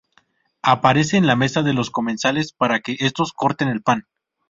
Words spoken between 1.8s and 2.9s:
comensales para